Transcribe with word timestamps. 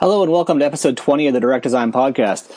Hello 0.00 0.22
and 0.22 0.30
welcome 0.30 0.60
to 0.60 0.64
episode 0.64 0.96
20 0.96 1.26
of 1.26 1.34
the 1.34 1.40
Direct 1.40 1.64
Design 1.64 1.90
Podcast. 1.90 2.48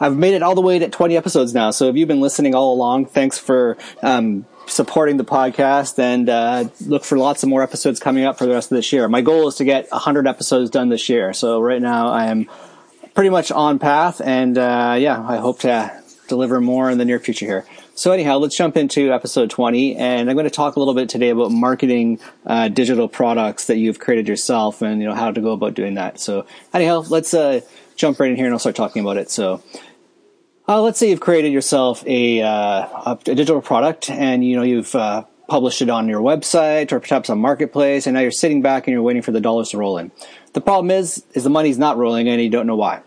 I've 0.00 0.16
made 0.16 0.34
it 0.34 0.42
all 0.42 0.56
the 0.56 0.60
way 0.60 0.80
to 0.80 0.88
20 0.88 1.16
episodes 1.16 1.54
now, 1.54 1.70
so 1.70 1.88
if 1.88 1.94
you've 1.94 2.08
been 2.08 2.20
listening 2.20 2.56
all 2.56 2.74
along, 2.74 3.06
thanks 3.06 3.38
for 3.38 3.78
um, 4.02 4.46
supporting 4.66 5.16
the 5.16 5.24
podcast 5.24 6.00
and 6.00 6.28
uh, 6.28 6.64
look 6.84 7.04
for 7.04 7.16
lots 7.16 7.44
of 7.44 7.50
more 7.50 7.62
episodes 7.62 8.00
coming 8.00 8.24
up 8.24 8.36
for 8.36 8.46
the 8.46 8.52
rest 8.52 8.72
of 8.72 8.76
this 8.76 8.92
year. 8.92 9.06
My 9.06 9.20
goal 9.20 9.46
is 9.46 9.54
to 9.58 9.64
get 9.64 9.88
100 9.92 10.26
episodes 10.26 10.70
done 10.70 10.88
this 10.88 11.08
year, 11.08 11.32
so 11.32 11.60
right 11.60 11.80
now 11.80 12.08
I 12.08 12.26
am 12.26 12.50
pretty 13.14 13.30
much 13.30 13.52
on 13.52 13.78
path, 13.78 14.20
and 14.20 14.58
uh, 14.58 14.96
yeah, 14.98 15.24
I 15.24 15.36
hope 15.36 15.60
to 15.60 16.02
deliver 16.28 16.60
more 16.60 16.90
in 16.90 16.98
the 16.98 17.04
near 17.04 17.18
future 17.18 17.46
here. 17.46 17.64
So 17.94 18.12
anyhow, 18.12 18.38
let's 18.38 18.56
jump 18.56 18.76
into 18.76 19.12
episode 19.12 19.50
20, 19.50 19.96
and 19.96 20.30
I'm 20.30 20.36
going 20.36 20.44
to 20.44 20.50
talk 20.50 20.76
a 20.76 20.78
little 20.78 20.94
bit 20.94 21.08
today 21.08 21.30
about 21.30 21.50
marketing 21.50 22.20
uh, 22.46 22.68
digital 22.68 23.08
products 23.08 23.66
that 23.66 23.78
you've 23.78 23.98
created 23.98 24.28
yourself, 24.28 24.82
and 24.82 25.00
you 25.00 25.08
know 25.08 25.14
how 25.14 25.32
to 25.32 25.40
go 25.40 25.52
about 25.52 25.74
doing 25.74 25.94
that. 25.94 26.20
So 26.20 26.46
anyhow, 26.72 27.04
let's 27.08 27.34
uh, 27.34 27.62
jump 27.96 28.20
right 28.20 28.30
in 28.30 28.36
here, 28.36 28.46
and 28.46 28.54
I'll 28.54 28.60
start 28.60 28.76
talking 28.76 29.02
about 29.02 29.16
it. 29.16 29.30
So. 29.30 29.62
Uh, 30.70 30.82
let's 30.82 30.98
say 30.98 31.08
you've 31.08 31.20
created 31.20 31.50
yourself 31.50 32.06
a, 32.06 32.42
uh, 32.42 33.06
a 33.06 33.18
digital 33.24 33.62
product, 33.62 34.10
and 34.10 34.44
you 34.44 34.54
know 34.54 34.62
you've 34.62 34.94
uh, 34.94 35.24
published 35.48 35.80
it 35.80 35.88
on 35.88 36.08
your 36.08 36.20
website 36.20 36.92
or 36.92 37.00
perhaps 37.00 37.30
on 37.30 37.38
marketplace, 37.38 38.06
and 38.06 38.12
now 38.12 38.20
you're 38.20 38.30
sitting 38.30 38.60
back 38.60 38.86
and 38.86 38.92
you're 38.92 39.02
waiting 39.02 39.22
for 39.22 39.32
the 39.32 39.40
dollars 39.40 39.70
to 39.70 39.78
roll 39.78 39.96
in. 39.96 40.12
The 40.52 40.60
problem 40.60 40.90
is, 40.90 41.24
is 41.32 41.44
the 41.44 41.48
money's 41.48 41.78
not 41.78 41.96
rolling, 41.96 42.28
and 42.28 42.42
you 42.42 42.50
don't 42.50 42.66
know 42.66 42.76
why 42.76 43.00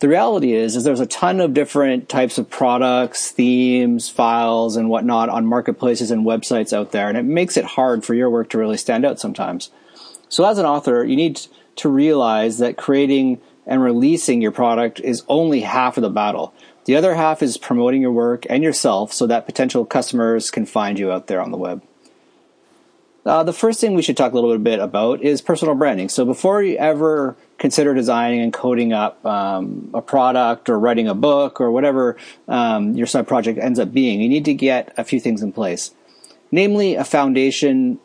the 0.00 0.08
reality 0.08 0.54
is 0.54 0.76
is 0.76 0.84
there's 0.84 1.00
a 1.00 1.06
ton 1.06 1.40
of 1.40 1.54
different 1.54 2.08
types 2.08 2.38
of 2.38 2.50
products 2.50 3.30
themes 3.30 4.08
files 4.08 4.76
and 4.76 4.88
whatnot 4.88 5.28
on 5.28 5.46
marketplaces 5.46 6.10
and 6.10 6.26
websites 6.26 6.72
out 6.72 6.90
there 6.90 7.08
and 7.08 7.16
it 7.16 7.22
makes 7.22 7.56
it 7.56 7.64
hard 7.64 8.04
for 8.04 8.14
your 8.14 8.30
work 8.30 8.48
to 8.50 8.58
really 8.58 8.76
stand 8.76 9.04
out 9.04 9.20
sometimes. 9.20 9.70
So 10.28 10.44
as 10.44 10.58
an 10.58 10.66
author 10.66 11.04
you 11.04 11.16
need 11.16 11.40
to 11.76 11.88
realize 11.88 12.58
that 12.58 12.76
creating 12.76 13.40
and 13.66 13.82
releasing 13.82 14.42
your 14.42 14.52
product 14.52 15.00
is 15.00 15.22
only 15.28 15.60
half 15.60 15.96
of 15.96 16.02
the 16.02 16.10
battle. 16.10 16.52
The 16.86 16.96
other 16.96 17.14
half 17.14 17.42
is 17.42 17.58
promoting 17.58 18.00
your 18.00 18.10
work 18.10 18.46
and 18.48 18.64
yourself 18.64 19.12
so 19.12 19.26
that 19.26 19.46
potential 19.46 19.84
customers 19.84 20.50
can 20.50 20.66
find 20.66 20.98
you 20.98 21.12
out 21.12 21.26
there 21.26 21.42
on 21.42 21.50
the 21.50 21.58
web 21.58 21.82
uh, 23.26 23.42
the 23.42 23.52
first 23.52 23.80
thing 23.80 23.94
we 23.94 24.02
should 24.02 24.16
talk 24.16 24.32
a 24.32 24.34
little 24.34 24.56
bit 24.58 24.78
about 24.78 25.22
is 25.22 25.42
personal 25.42 25.74
branding. 25.74 26.08
So 26.08 26.24
before 26.24 26.62
you 26.62 26.76
ever 26.76 27.36
consider 27.58 27.92
designing 27.92 28.40
and 28.40 28.52
coding 28.52 28.92
up 28.92 29.24
um, 29.26 29.90
a 29.92 30.00
product 30.00 30.70
or 30.70 30.78
writing 30.78 31.06
a 31.06 31.14
book 31.14 31.60
or 31.60 31.70
whatever 31.70 32.16
um, 32.48 32.94
your 32.94 33.06
side 33.06 33.28
project 33.28 33.58
ends 33.58 33.78
up 33.78 33.92
being, 33.92 34.20
you 34.20 34.28
need 34.28 34.46
to 34.46 34.54
get 34.54 34.94
a 34.96 35.04
few 35.04 35.20
things 35.20 35.42
in 35.42 35.52
place. 35.52 35.92
Namely, 36.50 36.94
a 36.94 37.04
foundation 37.04 38.00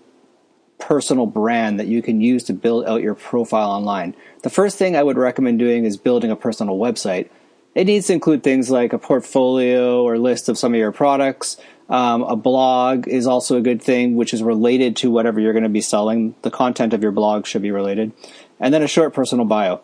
personal 0.77 1.25
brand 1.25 1.79
that 1.79 1.87
you 1.87 2.01
can 2.01 2.19
use 2.19 2.43
to 2.43 2.53
build 2.53 2.85
out 2.85 3.01
your 3.01 3.15
profile 3.15 3.71
online. 3.71 4.15
The 4.43 4.49
first 4.49 4.77
thing 4.77 4.95
I 4.95 5.03
would 5.03 5.17
recommend 5.17 5.59
doing 5.59 5.85
is 5.85 5.97
building 5.97 6.29
a 6.29 6.35
personal 6.35 6.77
website. 6.77 7.29
It 7.73 7.85
needs 7.85 8.07
to 8.07 8.13
include 8.13 8.43
things 8.43 8.69
like 8.69 8.93
a 8.93 8.99
portfolio 8.99 10.03
or 10.03 10.17
list 10.17 10.49
of 10.49 10.57
some 10.57 10.73
of 10.73 10.79
your 10.79 10.91
products, 10.91 11.57
um, 11.89 12.23
a 12.23 12.35
blog 12.35 13.07
is 13.07 13.27
also 13.27 13.57
a 13.57 13.61
good 13.61 13.81
thing, 13.81 14.15
which 14.15 14.33
is 14.33 14.41
related 14.41 14.95
to 14.97 15.11
whatever 15.11 15.39
you're 15.39 15.53
going 15.53 15.63
to 15.63 15.69
be 15.69 15.81
selling. 15.81 16.35
The 16.41 16.51
content 16.51 16.93
of 16.93 17.03
your 17.03 17.11
blog 17.11 17.45
should 17.45 17.61
be 17.61 17.71
related. 17.71 18.11
And 18.59 18.73
then 18.73 18.81
a 18.81 18.87
short 18.87 19.13
personal 19.13 19.45
bio. 19.45 19.81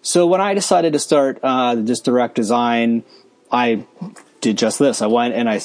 So 0.00 0.26
when 0.26 0.40
I 0.40 0.54
decided 0.54 0.92
to 0.92 0.98
start 0.98 1.38
uh, 1.42 1.74
this 1.74 2.00
direct 2.00 2.34
design, 2.34 3.04
I 3.50 3.86
did 4.40 4.58
just 4.58 4.78
this. 4.78 5.02
I 5.02 5.06
went 5.06 5.34
and 5.34 5.48
I 5.48 5.60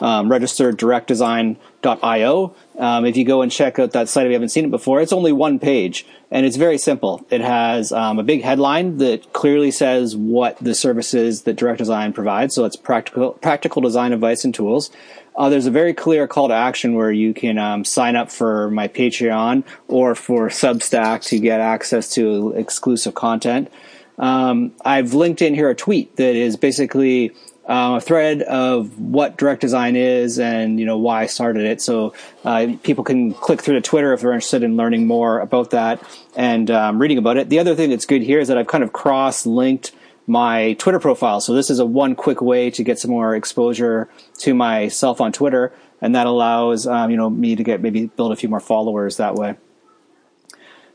um, 0.00 0.30
registered 0.30 0.78
directdesign.io. 0.78 2.54
Um, 2.78 3.04
if 3.04 3.16
you 3.16 3.24
go 3.24 3.42
and 3.42 3.52
check 3.52 3.78
out 3.78 3.92
that 3.92 4.08
site, 4.08 4.26
if 4.26 4.30
you 4.30 4.34
haven't 4.34 4.48
seen 4.48 4.64
it 4.64 4.70
before, 4.70 5.00
it's 5.00 5.12
only 5.12 5.32
one 5.32 5.58
page 5.58 6.06
and 6.30 6.46
it's 6.46 6.56
very 6.56 6.78
simple. 6.78 7.26
It 7.30 7.40
has 7.40 7.92
um, 7.92 8.18
a 8.18 8.22
big 8.22 8.42
headline 8.42 8.98
that 8.98 9.32
clearly 9.32 9.70
says 9.70 10.16
what 10.16 10.56
the 10.58 10.74
services 10.74 11.42
that 11.42 11.56
Direct 11.56 11.78
Design 11.78 12.12
provides. 12.12 12.54
So 12.54 12.64
it's 12.64 12.76
practical, 12.76 13.32
practical 13.32 13.82
design 13.82 14.12
advice 14.12 14.44
and 14.44 14.54
tools. 14.54 14.90
Uh, 15.36 15.48
there's 15.48 15.66
a 15.66 15.70
very 15.70 15.94
clear 15.94 16.26
call 16.26 16.48
to 16.48 16.54
action 16.54 16.94
where 16.94 17.10
you 17.10 17.32
can 17.32 17.58
um, 17.58 17.84
sign 17.84 18.16
up 18.16 18.30
for 18.30 18.70
my 18.70 18.88
Patreon 18.88 19.64
or 19.88 20.14
for 20.14 20.48
Substack 20.48 21.24
to 21.24 21.38
get 21.38 21.60
access 21.60 22.12
to 22.14 22.52
exclusive 22.56 23.14
content. 23.14 23.70
Um, 24.18 24.72
I've 24.84 25.14
linked 25.14 25.40
in 25.40 25.54
here 25.54 25.70
a 25.70 25.74
tweet 25.74 26.16
that 26.16 26.36
is 26.36 26.56
basically 26.56 27.32
uh, 27.70 27.98
a 27.98 28.00
thread 28.00 28.42
of 28.42 28.98
what 28.98 29.38
direct 29.38 29.60
design 29.60 29.94
is 29.94 30.40
and 30.40 30.80
you 30.80 30.84
know 30.84 30.98
why 30.98 31.22
I 31.22 31.26
started 31.26 31.64
it. 31.66 31.80
So 31.80 32.14
uh, 32.44 32.74
people 32.82 33.04
can 33.04 33.32
click 33.32 33.62
through 33.62 33.74
to 33.74 33.80
Twitter 33.80 34.12
if 34.12 34.20
they're 34.20 34.32
interested 34.32 34.64
in 34.64 34.76
learning 34.76 35.06
more 35.06 35.38
about 35.38 35.70
that 35.70 36.02
and 36.36 36.68
um, 36.68 37.00
reading 37.00 37.16
about 37.16 37.36
it. 37.36 37.48
The 37.48 37.60
other 37.60 37.76
thing 37.76 37.90
that's 37.90 38.06
good 38.06 38.22
here 38.22 38.40
is 38.40 38.48
that 38.48 38.58
I've 38.58 38.66
kind 38.66 38.82
of 38.82 38.92
cross 38.92 39.46
linked 39.46 39.92
my 40.26 40.72
Twitter 40.74 40.98
profile. 40.98 41.40
So 41.40 41.54
this 41.54 41.70
is 41.70 41.78
a 41.78 41.86
one 41.86 42.16
quick 42.16 42.42
way 42.42 42.70
to 42.72 42.82
get 42.82 42.98
some 42.98 43.12
more 43.12 43.36
exposure 43.36 44.08
to 44.38 44.52
myself 44.52 45.20
on 45.20 45.30
Twitter, 45.30 45.72
and 46.00 46.16
that 46.16 46.26
allows 46.26 46.88
um, 46.88 47.12
you 47.12 47.16
know 47.16 47.30
me 47.30 47.54
to 47.54 47.62
get 47.62 47.80
maybe 47.80 48.06
build 48.06 48.32
a 48.32 48.36
few 48.36 48.48
more 48.48 48.60
followers 48.60 49.16
that 49.18 49.36
way. 49.36 49.54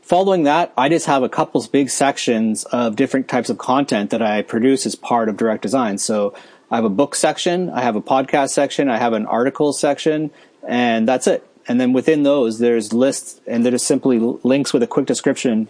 Following 0.05 0.43
that, 0.43 0.71
I 0.77 0.87
just 0.87 1.07
have 1.07 1.23
a 1.23 1.29
couple 1.29 1.65
big 1.71 1.89
sections 1.89 2.63
of 2.65 2.95
different 2.95 3.27
types 3.27 3.49
of 3.49 3.57
content 3.57 4.11
that 4.11 4.21
I 4.21 4.43
produce 4.43 4.85
as 4.85 4.93
part 4.93 5.29
of 5.29 5.35
direct 5.35 5.63
design. 5.63 5.97
So 5.97 6.35
I 6.75 6.79
have 6.79 6.83
a 6.83 6.89
book 6.89 7.15
section, 7.15 7.69
I 7.69 7.83
have 7.83 7.95
a 7.95 8.01
podcast 8.01 8.49
section, 8.49 8.89
I 8.89 8.97
have 8.97 9.13
an 9.13 9.25
article 9.27 9.71
section, 9.71 10.29
and 10.67 11.07
that's 11.07 11.25
it. 11.25 11.47
And 11.69 11.79
then 11.79 11.93
within 11.93 12.23
those, 12.23 12.59
there's 12.59 12.91
lists, 12.91 13.39
and 13.47 13.63
they're 13.63 13.71
just 13.71 13.87
simply 13.87 14.19
links 14.19 14.73
with 14.73 14.83
a 14.83 14.87
quick 14.87 15.05
description 15.05 15.69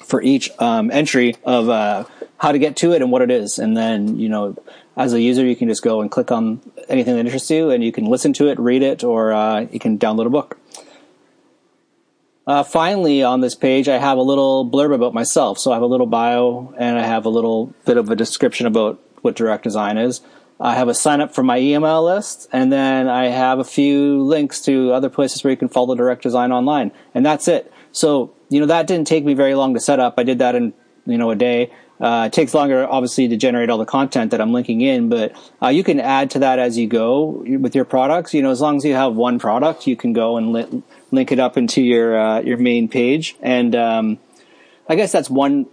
for 0.00 0.20
each 0.20 0.50
um, 0.58 0.90
entry 0.90 1.36
of 1.44 1.68
uh, 1.68 2.06
how 2.38 2.50
to 2.50 2.58
get 2.58 2.74
to 2.78 2.90
it 2.92 3.02
and 3.02 3.12
what 3.12 3.22
it 3.22 3.30
is. 3.30 3.60
And 3.60 3.76
then, 3.76 4.18
you 4.18 4.28
know, 4.28 4.56
as 4.96 5.12
a 5.12 5.20
user, 5.20 5.46
you 5.46 5.54
can 5.54 5.68
just 5.68 5.84
go 5.84 6.00
and 6.00 6.10
click 6.10 6.32
on 6.32 6.60
anything 6.88 7.14
that 7.14 7.20
interests 7.20 7.48
you 7.52 7.70
and 7.70 7.84
you 7.84 7.92
can 7.92 8.06
listen 8.06 8.32
to 8.32 8.48
it, 8.48 8.58
read 8.58 8.82
it, 8.82 9.04
or 9.04 9.32
uh, 9.32 9.60
you 9.70 9.78
can 9.78 9.96
download 9.96 10.26
a 10.26 10.30
book. 10.30 10.58
Uh, 12.48 12.64
finally, 12.64 13.22
on 13.22 13.42
this 13.42 13.54
page, 13.54 13.88
I 13.88 13.98
have 13.98 14.18
a 14.18 14.22
little 14.22 14.68
blurb 14.68 14.92
about 14.92 15.14
myself. 15.14 15.60
So 15.60 15.70
I 15.70 15.74
have 15.74 15.84
a 15.84 15.86
little 15.86 16.08
bio 16.08 16.74
and 16.76 16.98
I 16.98 17.06
have 17.06 17.26
a 17.26 17.28
little 17.28 17.72
bit 17.84 17.96
of 17.96 18.10
a 18.10 18.16
description 18.16 18.66
about 18.66 19.00
what 19.22 19.36
direct 19.36 19.64
design 19.64 19.98
is. 19.98 20.20
I 20.58 20.74
have 20.74 20.88
a 20.88 20.94
sign 20.94 21.20
up 21.20 21.34
for 21.34 21.42
my 21.42 21.58
email 21.58 22.02
list, 22.02 22.48
and 22.50 22.72
then 22.72 23.08
I 23.08 23.26
have 23.26 23.58
a 23.58 23.64
few 23.64 24.22
links 24.22 24.60
to 24.62 24.92
other 24.92 25.10
places 25.10 25.44
where 25.44 25.50
you 25.50 25.56
can 25.56 25.68
follow 25.68 25.94
direct 25.94 26.22
design 26.22 26.50
online, 26.50 26.92
and 27.14 27.26
that's 27.26 27.46
it. 27.46 27.70
So, 27.92 28.32
you 28.48 28.60
know, 28.60 28.66
that 28.66 28.86
didn't 28.86 29.06
take 29.06 29.24
me 29.24 29.34
very 29.34 29.54
long 29.54 29.74
to 29.74 29.80
set 29.80 30.00
up. 30.00 30.14
I 30.16 30.22
did 30.22 30.38
that 30.38 30.54
in, 30.54 30.72
you 31.04 31.18
know, 31.18 31.30
a 31.30 31.36
day. 31.36 31.72
Uh, 32.00 32.24
it 32.26 32.32
takes 32.32 32.52
longer, 32.52 32.86
obviously, 32.86 33.28
to 33.28 33.36
generate 33.36 33.70
all 33.70 33.78
the 33.78 33.86
content 33.86 34.30
that 34.30 34.40
I'm 34.40 34.52
linking 34.52 34.82
in, 34.82 35.08
but 35.08 35.34
uh, 35.62 35.68
you 35.68 35.82
can 35.82 35.98
add 35.98 36.30
to 36.32 36.38
that 36.40 36.58
as 36.58 36.76
you 36.76 36.86
go 36.86 37.42
with 37.46 37.74
your 37.74 37.86
products. 37.86 38.34
You 38.34 38.42
know, 38.42 38.50
as 38.50 38.60
long 38.60 38.76
as 38.76 38.84
you 38.84 38.94
have 38.94 39.14
one 39.14 39.38
product, 39.38 39.86
you 39.86 39.96
can 39.96 40.12
go 40.12 40.36
and 40.36 40.52
li- 40.52 40.82
link 41.10 41.32
it 41.32 41.38
up 41.38 41.56
into 41.56 41.82
your 41.82 42.18
uh, 42.18 42.40
your 42.40 42.58
main 42.58 42.88
page. 42.88 43.36
And 43.40 43.74
um, 43.74 44.18
I 44.88 44.94
guess 44.94 45.12
that's 45.12 45.30
one 45.30 45.66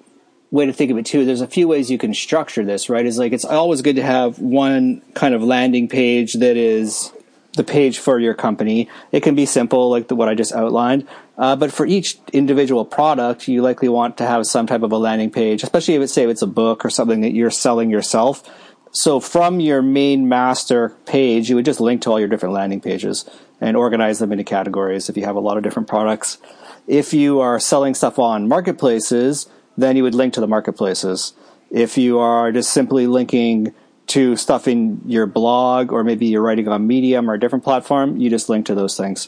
way 0.54 0.68
to 0.68 0.72
think 0.72 0.92
of 0.92 0.98
it 1.00 1.06
too. 1.08 1.26
There's 1.26 1.42
a 1.42 1.48
few 1.48 1.68
ways 1.68 1.90
you 1.90 1.98
can 1.98 2.14
structure 2.14 2.64
this, 2.64 2.88
right? 2.88 3.06
Is 3.06 3.18
like 3.18 3.34
it's 3.34 3.44
always 3.44 3.82
good 3.82 3.96
to 3.96 4.04
have 4.04 4.38
one 4.38 5.02
kind 5.16 5.34
of 5.34 5.42
landing 5.42 5.88
page 5.88 6.34
that 6.34 6.56
is 6.56 7.12
the 7.54 7.64
page 7.64 7.98
for 7.98 8.20
your 8.20 8.36
company. 8.36 8.88
It 9.12 9.22
can 9.24 9.34
be 9.34 9.48
simple, 9.48 9.90
like 9.90 10.10
the, 10.10 10.16
what 10.16 10.30
I 10.30 10.36
just 10.36 10.54
outlined. 10.54 11.08
Uh, 11.40 11.56
but 11.56 11.72
for 11.72 11.88
each 11.88 12.20
individual 12.32 12.86
product, 12.86 13.48
you 13.48 13.64
likely 13.64 13.90
want 13.90 14.18
to 14.20 14.28
have 14.28 14.46
some 14.46 14.68
type 14.68 14.84
of 14.84 14.92
a 14.92 14.98
landing 14.98 15.32
page, 15.32 15.64
especially 15.64 15.96
if 15.96 16.04
it's 16.04 16.14
say 16.14 16.24
if 16.24 16.30
it's 16.30 16.44
a 16.44 16.48
book 16.48 16.86
or 16.86 16.92
something 16.92 17.22
that 17.22 17.34
you're 17.34 17.50
selling 17.50 17.90
yourself. 17.90 18.48
So 18.92 19.20
from 19.20 19.60
your 19.60 19.82
main 19.82 20.30
master 20.30 20.90
page, 21.08 21.50
you 21.50 21.56
would 21.56 21.66
just 21.66 21.82
link 21.82 22.04
to 22.04 22.12
all 22.12 22.20
your 22.20 22.30
different 22.30 22.54
landing 22.54 22.80
pages 22.80 23.28
and 23.60 23.76
organize 23.76 24.20
them 24.20 24.32
into 24.32 24.44
categories 24.44 25.10
if 25.10 25.18
you 25.18 25.26
have 25.26 25.36
a 25.36 25.40
lot 25.40 25.58
of 25.58 25.64
different 25.64 25.88
products. 25.88 26.38
If 26.86 27.12
you 27.12 27.40
are 27.40 27.60
selling 27.60 27.96
stuff 27.96 28.20
on 28.20 28.48
marketplaces, 28.48 29.48
then 29.78 29.96
you 29.96 30.04
would 30.04 30.16
link 30.16 30.34
to 30.34 30.42
the 30.42 30.48
marketplaces. 30.48 31.34
If 31.72 31.98
you 31.98 32.20
are 32.20 32.52
just 32.52 32.72
simply 32.72 33.08
linking 33.08 33.74
to 34.08 34.36
stuff 34.36 34.68
in 34.68 35.02
your 35.06 35.26
blog 35.26 35.92
or 35.92 36.04
maybe 36.04 36.26
you're 36.28 36.42
writing 36.42 36.68
on 36.68 36.86
Medium 36.86 37.30
or 37.30 37.36
a 37.36 37.40
different 37.40 37.64
platform, 37.64 38.18
you 38.18 38.30
just 38.30 38.50
link 38.50 38.66
to 38.68 38.76
those 38.76 38.98
things. 38.98 39.28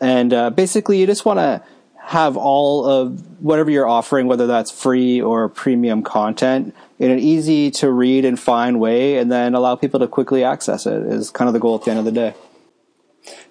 And 0.00 0.32
uh, 0.32 0.50
basically, 0.50 0.98
you 0.98 1.06
just 1.06 1.24
want 1.24 1.38
to 1.38 1.62
have 2.04 2.36
all 2.36 2.84
of 2.84 3.42
whatever 3.42 3.70
you're 3.70 3.88
offering, 3.88 4.26
whether 4.26 4.46
that's 4.46 4.70
free 4.70 5.20
or 5.20 5.48
premium 5.48 6.02
content, 6.02 6.74
in 6.98 7.10
an 7.10 7.18
easy 7.18 7.70
to 7.70 7.90
read 7.90 8.24
and 8.24 8.38
find 8.38 8.78
way, 8.78 9.16
and 9.16 9.32
then 9.32 9.54
allow 9.54 9.74
people 9.74 10.00
to 10.00 10.06
quickly 10.06 10.44
access 10.44 10.86
it 10.86 11.02
is 11.04 11.30
kind 11.30 11.48
of 11.48 11.54
the 11.54 11.60
goal 11.60 11.76
at 11.76 11.84
the 11.84 11.90
end 11.90 11.98
of 11.98 12.04
the 12.04 12.12
day. 12.12 12.34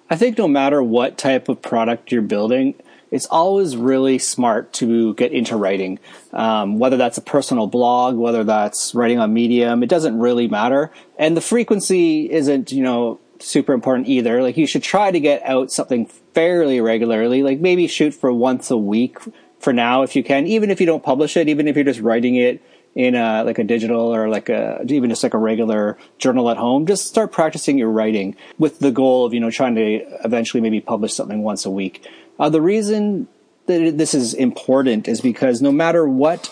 I 0.08 0.16
think 0.16 0.38
no 0.38 0.46
matter 0.46 0.82
what 0.82 1.18
type 1.18 1.48
of 1.48 1.62
product 1.62 2.12
you're 2.12 2.22
building, 2.22 2.74
it's 3.14 3.26
always 3.26 3.76
really 3.76 4.18
smart 4.18 4.72
to 4.72 5.14
get 5.14 5.30
into 5.30 5.54
writing. 5.56 6.00
Um, 6.32 6.80
whether 6.80 6.96
that's 6.96 7.16
a 7.16 7.20
personal 7.20 7.68
blog, 7.68 8.16
whether 8.16 8.42
that's 8.42 8.92
writing 8.92 9.20
on 9.20 9.32
Medium, 9.32 9.84
it 9.84 9.88
doesn't 9.88 10.18
really 10.18 10.48
matter. 10.48 10.90
And 11.16 11.36
the 11.36 11.40
frequency 11.40 12.28
isn't, 12.28 12.72
you 12.72 12.82
know, 12.82 13.20
super 13.38 13.72
important 13.72 14.08
either. 14.08 14.42
Like 14.42 14.56
you 14.56 14.66
should 14.66 14.82
try 14.82 15.12
to 15.12 15.20
get 15.20 15.44
out 15.44 15.70
something 15.70 16.06
fairly 16.34 16.80
regularly, 16.80 17.44
like 17.44 17.60
maybe 17.60 17.86
shoot 17.86 18.14
for 18.14 18.32
once 18.32 18.72
a 18.72 18.76
week 18.76 19.18
for 19.60 19.72
now 19.72 20.02
if 20.02 20.16
you 20.16 20.24
can, 20.24 20.48
even 20.48 20.72
if 20.72 20.80
you 20.80 20.86
don't 20.86 21.04
publish 21.04 21.36
it, 21.36 21.48
even 21.48 21.68
if 21.68 21.76
you're 21.76 21.84
just 21.84 22.00
writing 22.00 22.34
it 22.34 22.60
in 22.94 23.14
a, 23.14 23.42
like 23.44 23.58
a 23.58 23.64
digital 23.64 24.14
or 24.14 24.28
like 24.28 24.48
a 24.48 24.84
even 24.88 25.10
just 25.10 25.22
like 25.22 25.34
a 25.34 25.38
regular 25.38 25.98
journal 26.18 26.48
at 26.48 26.56
home 26.56 26.86
just 26.86 27.06
start 27.06 27.32
practicing 27.32 27.76
your 27.76 27.90
writing 27.90 28.36
with 28.58 28.78
the 28.78 28.92
goal 28.92 29.26
of 29.26 29.34
you 29.34 29.40
know 29.40 29.50
trying 29.50 29.74
to 29.74 29.82
eventually 30.24 30.60
maybe 30.60 30.80
publish 30.80 31.12
something 31.14 31.42
once 31.42 31.64
a 31.64 31.70
week. 31.70 32.06
Uh, 32.38 32.48
the 32.48 32.60
reason 32.60 33.28
that 33.66 33.96
this 33.96 34.14
is 34.14 34.34
important 34.34 35.08
is 35.08 35.20
because 35.20 35.60
no 35.62 35.72
matter 35.72 36.06
what 36.06 36.50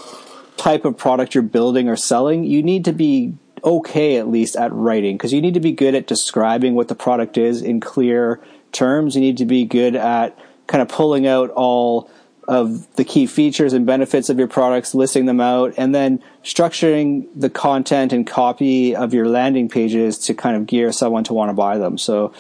type 0.57 0.85
of 0.85 0.97
product 0.97 1.35
you're 1.35 1.43
building 1.43 1.89
or 1.89 1.97
selling 1.97 2.45
you 2.45 2.63
need 2.63 2.85
to 2.85 2.93
be 2.93 3.35
okay 3.65 4.17
at 4.17 4.29
least 4.29 4.57
at 4.57 4.73
writing 4.73 5.17
because 5.17 5.33
you 5.33 5.41
need 5.41 5.55
to 5.55 5.61
be 5.61 5.73
good 5.73 5.95
at 5.95 6.07
describing 6.07 6.75
what 6.75 6.89
the 6.89 6.95
product 6.95 7.39
is 7.39 7.63
in 7.63 7.81
clear 7.81 8.41
terms. 8.73 9.15
You 9.15 9.21
need 9.21 9.37
to 9.39 9.47
be 9.47 9.65
good 9.65 9.95
at 9.95 10.39
kind 10.67 10.83
of 10.83 10.89
pulling 10.89 11.27
out 11.27 11.51
all 11.51 12.11
of 12.49 12.93
the 12.97 13.05
key 13.05 13.27
features 13.27 13.73
and 13.73 13.87
benefits 13.87 14.29
of 14.29 14.39
your 14.39 14.49
products, 14.49 14.95
listing 14.95 15.27
them 15.27 15.41
out, 15.41 15.75
and 15.77 15.95
then 15.95 16.23
structuring 16.43 17.27
the 17.37 17.49
content 17.49 18.13
and 18.13 18.27
copy 18.27 18.97
of 18.97 19.15
your 19.15 19.27
landing 19.27 19.69
pages 19.69 20.19
to 20.19 20.35
kind 20.35 20.57
of 20.57 20.67
gear 20.67 20.91
someone 20.93 21.25
to 21.25 21.33
want 21.33 21.51
to 21.51 21.55
buy 21.55 21.79
them. 21.79 21.97
So 21.97 22.33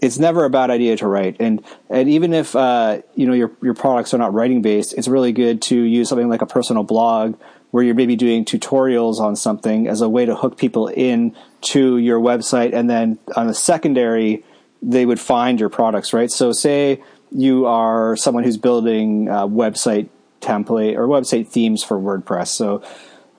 it's 0.00 0.18
never 0.18 0.44
a 0.44 0.50
bad 0.50 0.70
idea 0.70 0.96
to 0.98 1.06
write, 1.06 1.36
and 1.40 1.64
and 1.88 2.08
even 2.08 2.34
if 2.34 2.54
uh, 2.54 3.00
you 3.14 3.26
know 3.26 3.32
your 3.32 3.50
your 3.62 3.74
products 3.74 4.12
are 4.12 4.18
not 4.18 4.34
writing 4.34 4.62
based, 4.62 4.92
it's 4.94 5.08
really 5.08 5.32
good 5.32 5.62
to 5.62 5.80
use 5.80 6.08
something 6.08 6.28
like 6.28 6.42
a 6.42 6.46
personal 6.46 6.84
blog 6.84 7.36
where 7.70 7.82
you're 7.82 7.94
maybe 7.94 8.14
doing 8.14 8.44
tutorials 8.44 9.18
on 9.18 9.34
something 9.34 9.88
as 9.88 10.00
a 10.00 10.08
way 10.08 10.24
to 10.24 10.34
hook 10.36 10.56
people 10.56 10.86
in 10.88 11.34
to 11.62 11.98
your 11.98 12.20
website, 12.20 12.74
and 12.74 12.88
then 12.88 13.18
on 13.36 13.48
a 13.48 13.54
secondary, 13.54 14.44
they 14.82 15.06
would 15.06 15.18
find 15.18 15.58
your 15.58 15.70
products, 15.70 16.12
right? 16.12 16.30
So 16.30 16.52
say 16.52 17.02
you 17.30 17.66
are 17.66 18.16
someone 18.16 18.44
who's 18.44 18.56
building 18.56 19.28
a 19.28 19.48
website 19.48 20.08
template 20.40 20.96
or 20.96 21.06
website 21.06 21.48
themes 21.48 21.82
for 21.82 21.98
WordPress. 21.98 22.48
So 22.48 22.82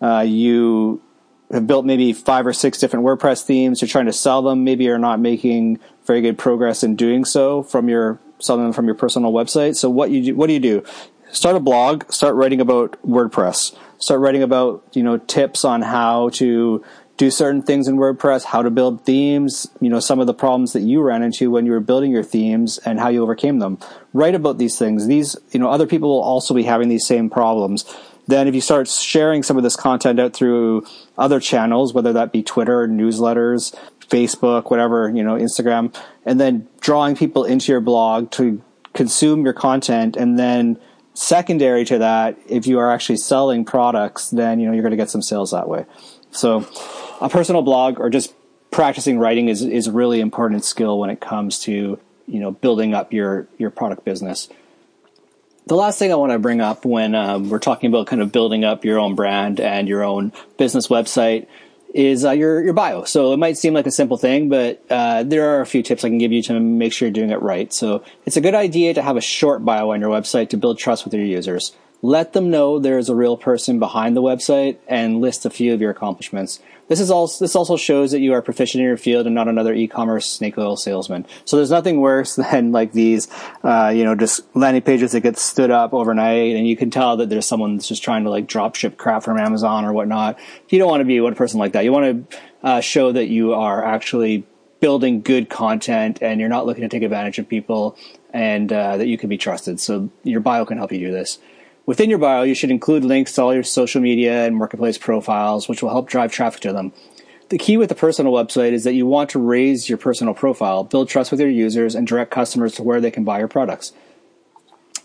uh, 0.01 0.21
you 0.21 1.01
have 1.51 1.65
built 1.65 1.85
maybe 1.85 2.13
five 2.13 2.45
or 2.45 2.53
six 2.53 2.77
different 2.77 3.05
WordPress 3.05 3.43
themes. 3.43 3.81
You're 3.81 3.87
trying 3.87 4.07
to 4.07 4.13
sell 4.13 4.41
them. 4.41 4.63
Maybe 4.63 4.83
you're 4.83 4.97
not 4.97 5.19
making 5.19 5.79
very 6.05 6.21
good 6.21 6.37
progress 6.37 6.83
in 6.83 6.95
doing 6.95 7.25
so 7.25 7.63
from 7.63 7.89
your 7.89 8.19
selling 8.39 8.63
them 8.63 8.73
from 8.73 8.85
your 8.85 8.95
personal 8.95 9.31
website. 9.31 9.75
So 9.75 9.89
what 9.89 10.11
you 10.11 10.23
do, 10.23 10.35
what 10.35 10.47
do 10.47 10.53
you 10.53 10.59
do? 10.59 10.83
Start 11.31 11.55
a 11.55 11.59
blog. 11.59 12.11
Start 12.11 12.35
writing 12.35 12.61
about 12.61 13.01
WordPress. 13.03 13.75
Start 13.99 14.19
writing 14.21 14.43
about 14.43 14.83
you 14.93 15.03
know 15.03 15.17
tips 15.17 15.65
on 15.65 15.81
how 15.81 16.29
to 16.29 16.83
do 17.17 17.31
certain 17.31 17.63
things 17.63 17.87
in 17.87 17.97
WordPress, 17.97 18.45
how 18.45 18.61
to 18.61 18.69
build 18.69 19.03
themes, 19.03 19.67
you 19.81 19.89
know, 19.89 19.99
some 19.99 20.19
of 20.19 20.27
the 20.27 20.33
problems 20.33 20.73
that 20.73 20.81
you 20.81 21.01
ran 21.01 21.23
into 21.23 21.49
when 21.49 21.65
you 21.65 21.71
were 21.71 21.79
building 21.79 22.11
your 22.11 22.23
themes 22.23 22.77
and 22.79 22.99
how 22.99 23.09
you 23.09 23.23
overcame 23.23 23.57
them. 23.57 23.79
Write 24.13 24.35
about 24.35 24.59
these 24.59 24.77
things. 24.77 25.07
These, 25.07 25.35
you 25.51 25.59
know, 25.59 25.69
other 25.69 25.87
people 25.87 26.09
will 26.09 26.21
also 26.21 26.53
be 26.53 26.63
having 26.63 26.89
these 26.89 27.05
same 27.05 27.29
problems. 27.29 27.85
Then 28.27 28.47
if 28.47 28.53
you 28.53 28.61
start 28.61 28.87
sharing 28.87 29.41
some 29.41 29.57
of 29.57 29.63
this 29.63 29.75
content 29.75 30.19
out 30.19 30.33
through 30.33 30.85
other 31.17 31.39
channels, 31.39 31.93
whether 31.93 32.13
that 32.13 32.31
be 32.31 32.43
Twitter, 32.43 32.87
newsletters, 32.87 33.75
Facebook, 34.09 34.69
whatever, 34.69 35.09
you 35.09 35.23
know, 35.23 35.35
Instagram, 35.35 35.95
and 36.25 36.39
then 36.39 36.67
drawing 36.81 37.15
people 37.15 37.45
into 37.45 37.71
your 37.71 37.81
blog 37.81 38.29
to 38.31 38.61
consume 38.93 39.43
your 39.43 39.53
content 39.53 40.15
and 40.17 40.37
then 40.37 40.77
secondary 41.17 41.83
to 41.83 41.97
that, 41.97 42.37
if 42.47 42.67
you 42.67 42.77
are 42.77 42.91
actually 42.91 43.17
selling 43.17 43.65
products, 43.65 44.29
then, 44.29 44.59
you 44.59 44.67
know, 44.67 44.73
you're 44.73 44.83
going 44.83 44.91
to 44.91 44.97
get 44.97 45.09
some 45.09 45.23
sales 45.23 45.51
that 45.51 45.67
way. 45.67 45.85
So 46.31 46.67
a 47.19 47.27
personal 47.27 47.63
blog 47.63 47.99
or 47.99 48.09
just 48.09 48.33
practicing 48.69 49.17
writing 49.17 49.49
is 49.49 49.63
is 49.63 49.87
a 49.87 49.91
really 49.91 50.19
important 50.19 50.63
skill 50.63 50.99
when 50.99 51.09
it 51.09 51.19
comes 51.19 51.59
to 51.59 51.99
you 52.27 52.39
know 52.39 52.51
building 52.51 52.93
up 52.93 53.13
your 53.13 53.47
your 53.57 53.71
product 53.71 54.05
business. 54.05 54.49
The 55.65 55.75
last 55.75 55.97
thing 55.97 56.11
I 56.11 56.15
want 56.15 56.31
to 56.31 56.39
bring 56.39 56.61
up 56.61 56.85
when 56.85 57.15
um, 57.15 57.49
we're 57.49 57.59
talking 57.59 57.89
about 57.89 58.07
kind 58.07 58.21
of 58.21 58.31
building 58.31 58.63
up 58.63 58.85
your 58.85 58.99
own 58.99 59.15
brand 59.15 59.59
and 59.59 59.87
your 59.87 60.03
own 60.03 60.31
business 60.57 60.87
website 60.87 61.47
is 61.93 62.25
uh, 62.25 62.31
your 62.31 62.63
your 62.63 62.73
bio. 62.73 63.03
So 63.03 63.33
it 63.33 63.37
might 63.37 63.57
seem 63.57 63.73
like 63.73 63.87
a 63.87 63.91
simple 63.91 64.17
thing, 64.17 64.49
but 64.49 64.83
uh, 64.89 65.23
there 65.23 65.49
are 65.49 65.61
a 65.61 65.65
few 65.65 65.83
tips 65.83 66.03
I 66.03 66.09
can 66.09 66.17
give 66.17 66.31
you 66.31 66.41
to 66.43 66.59
make 66.59 66.93
sure 66.93 67.07
you're 67.07 67.13
doing 67.13 67.31
it 67.31 67.41
right. 67.41 67.71
So 67.71 68.03
it's 68.25 68.37
a 68.37 68.41
good 68.41 68.55
idea 68.55 68.93
to 68.93 69.01
have 69.01 69.17
a 69.17 69.21
short 69.21 69.63
bio 69.65 69.91
on 69.91 70.01
your 70.01 70.09
website 70.09 70.49
to 70.49 70.57
build 70.57 70.77
trust 70.77 71.05
with 71.05 71.13
your 71.13 71.25
users. 71.25 71.75
Let 72.01 72.33
them 72.33 72.51
know 72.51 72.77
there 72.77 72.97
is 72.97 73.09
a 73.09 73.15
real 73.15 73.37
person 73.37 73.79
behind 73.79 74.15
the 74.15 74.21
website 74.21 74.77
and 74.87 75.19
list 75.19 75.45
a 75.45 75.49
few 75.49 75.73
of 75.73 75.81
your 75.81 75.91
accomplishments. 75.91 76.59
This 76.87 76.99
is 76.99 77.11
also 77.11 77.43
this 77.43 77.55
also 77.55 77.75
shows 77.75 78.11
that 78.11 78.19
you 78.19 78.33
are 78.33 78.41
proficient 78.41 78.81
in 78.81 78.87
your 78.87 78.97
field 78.97 79.25
and 79.25 79.35
not 79.35 79.47
another 79.47 79.73
e-commerce 79.73 80.25
snake 80.25 80.57
oil 80.57 80.77
salesman. 80.77 81.25
So 81.43 81.57
there's 81.57 81.71
nothing 81.71 81.99
worse 81.99 82.35
than 82.51 82.71
like 82.71 82.93
these, 82.93 83.27
uh, 83.63 83.91
you 83.93 84.03
know, 84.03 84.15
just 84.15 84.41
landing 84.55 84.83
pages 84.83 85.11
that 85.11 85.21
get 85.21 85.37
stood 85.37 85.71
up 85.71 85.93
overnight, 85.93 86.55
and 86.55 86.67
you 86.67 86.77
can 86.77 86.89
tell 86.89 87.17
that 87.17 87.29
there's 87.29 87.45
someone 87.45 87.75
that's 87.75 87.87
just 87.87 88.03
trying 88.03 88.23
to 88.23 88.29
like 88.29 88.47
drop 88.47 88.75
ship 88.75 88.97
crap 88.97 89.23
from 89.23 89.37
Amazon 89.37 89.83
or 89.83 89.91
whatnot. 89.91 90.39
You 90.69 90.79
don't 90.79 90.89
want 90.89 91.01
to 91.01 91.05
be 91.05 91.19
one 91.19 91.35
person 91.35 91.59
like 91.59 91.73
that. 91.73 91.83
You 91.83 91.91
want 91.91 92.29
to 92.29 92.37
uh, 92.63 92.81
show 92.81 93.11
that 93.11 93.27
you 93.27 93.53
are 93.53 93.83
actually 93.83 94.45
building 94.79 95.21
good 95.21 95.49
content 95.49 96.19
and 96.21 96.39
you're 96.39 96.49
not 96.49 96.65
looking 96.65 96.83
to 96.83 96.89
take 96.89 97.01
advantage 97.01 97.39
of 97.39 97.49
people 97.49 97.97
and 98.31 98.71
uh, 98.71 98.97
that 98.97 99.07
you 99.07 99.17
can 99.17 99.29
be 99.29 99.37
trusted. 99.37 99.79
So 99.79 100.09
your 100.23 100.39
bio 100.39 100.65
can 100.65 100.77
help 100.77 100.91
you 100.91 100.99
do 100.99 101.11
this. 101.11 101.39
Within 101.87 102.09
your 102.09 102.19
bio, 102.19 102.43
you 102.43 102.53
should 102.53 102.69
include 102.69 103.05
links 103.05 103.31
to 103.31 103.41
all 103.41 103.53
your 103.53 103.63
social 103.63 104.01
media 104.01 104.45
and 104.45 104.57
marketplace 104.57 104.97
profiles, 104.97 105.69
which 105.69 105.81
will 105.81 105.89
help 105.89 106.09
drive 106.09 106.33
traffic 106.33 106.59
to 106.59 106.73
them. 106.73 106.91
The 107.47 107.57
key 107.57 107.77
with 107.77 107.87
the 107.87 107.95
personal 107.95 108.33
website 108.33 108.73
is 108.73 108.83
that 108.83 108.93
you 108.93 109.05
want 109.05 109.29
to 109.29 109.39
raise 109.39 109.87
your 109.87 109.97
personal 109.97 110.33
profile, 110.33 110.83
build 110.83 111.07
trust 111.07 111.31
with 111.31 111.39
your 111.39 111.49
users, 111.49 111.95
and 111.95 112.05
direct 112.05 112.29
customers 112.29 112.73
to 112.73 112.83
where 112.83 112.99
they 112.99 113.09
can 113.09 113.23
buy 113.23 113.39
your 113.39 113.47
products. 113.47 113.93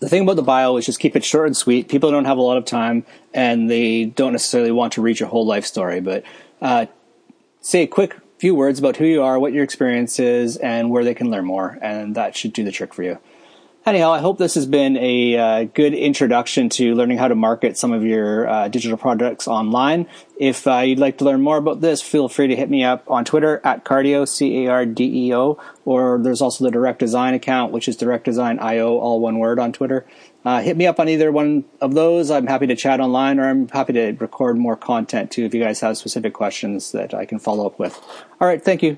The 0.01 0.09
thing 0.09 0.23
about 0.23 0.35
the 0.35 0.43
bio 0.43 0.75
is 0.75 0.85
just 0.85 0.99
keep 0.99 1.15
it 1.15 1.23
short 1.23 1.47
and 1.47 1.55
sweet. 1.55 1.87
People 1.87 2.11
don't 2.11 2.25
have 2.25 2.37
a 2.37 2.41
lot 2.41 2.57
of 2.57 2.65
time 2.65 3.05
and 3.33 3.71
they 3.71 4.03
don't 4.03 4.33
necessarily 4.33 4.73
want 4.73 4.91
to 4.93 5.01
read 5.01 5.21
your 5.21 5.29
whole 5.29 5.45
life 5.45 5.65
story, 5.65 6.01
but 6.01 6.25
uh, 6.61 6.87
say 7.61 7.83
a 7.83 7.87
quick 7.87 8.17
few 8.39 8.53
words 8.53 8.77
about 8.77 8.97
who 8.97 9.05
you 9.05 9.23
are, 9.23 9.39
what 9.39 9.53
your 9.53 9.63
experience 9.63 10.19
is, 10.19 10.57
and 10.57 10.89
where 10.89 11.05
they 11.05 11.13
can 11.13 11.31
learn 11.31 11.45
more, 11.45 11.79
and 11.81 12.15
that 12.15 12.35
should 12.35 12.51
do 12.51 12.65
the 12.65 12.73
trick 12.73 12.93
for 12.93 13.03
you. 13.03 13.17
Anyhow, 13.85 14.13
I 14.13 14.19
hope 14.19 14.37
this 14.37 14.55
has 14.55 14.65
been 14.65 14.95
a 14.95 15.37
uh, 15.37 15.63
good 15.65 15.93
introduction 15.93 16.69
to 16.69 16.95
learning 16.95 17.17
how 17.17 17.27
to 17.27 17.35
market 17.35 17.77
some 17.77 17.91
of 17.91 18.05
your 18.05 18.47
uh, 18.47 18.69
digital 18.69 18.97
products 18.97 19.45
online. 19.45 20.07
If 20.37 20.65
uh, 20.65 20.79
you'd 20.79 20.99
like 20.99 21.17
to 21.17 21.25
learn 21.25 21.41
more 21.41 21.57
about 21.57 21.81
this, 21.81 22.01
feel 22.01 22.29
free 22.29 22.47
to 22.47 22.55
hit 22.55 22.69
me 22.69 22.85
up 22.85 23.03
on 23.11 23.25
Twitter 23.25 23.59
at 23.65 23.83
Cardeo, 23.83 24.25
C 24.25 24.65
A 24.65 24.71
R 24.71 24.85
D 24.85 25.27
E 25.27 25.35
O, 25.35 25.59
or 25.83 26.17
there's 26.17 26.39
also 26.39 26.63
the 26.63 26.71
Direct 26.71 26.97
Design 26.97 27.33
account, 27.33 27.73
which 27.73 27.89
is 27.89 27.97
Direct 27.97 28.23
Design 28.23 28.57
IO, 28.59 28.97
all 28.97 29.19
one 29.19 29.37
word 29.37 29.59
on 29.59 29.73
Twitter. 29.73 30.05
Uh, 30.45 30.61
hit 30.61 30.77
me 30.77 30.87
up 30.87 30.97
on 30.97 31.09
either 31.09 31.29
one 31.29 31.65
of 31.81 31.93
those. 31.93 32.31
I'm 32.31 32.47
happy 32.47 32.67
to 32.67 32.77
chat 32.77 33.01
online, 33.01 33.37
or 33.37 33.49
I'm 33.49 33.67
happy 33.67 33.91
to 33.93 34.13
record 34.13 34.57
more 34.57 34.77
content 34.77 35.29
too 35.29 35.43
if 35.43 35.53
you 35.53 35.61
guys 35.61 35.81
have 35.81 35.97
specific 35.97 36.33
questions 36.33 36.93
that 36.93 37.13
I 37.13 37.25
can 37.25 37.37
follow 37.37 37.67
up 37.67 37.79
with. 37.79 37.99
All 38.39 38.47
right, 38.47 38.63
thank 38.63 38.81
you. 38.81 38.97